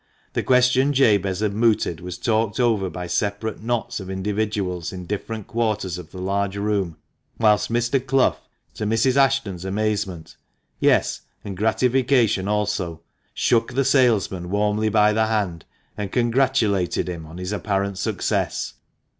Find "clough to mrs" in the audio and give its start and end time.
8.03-9.15